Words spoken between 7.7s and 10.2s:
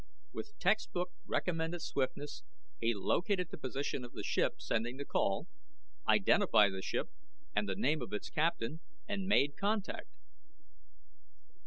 name of its captain, and made contact.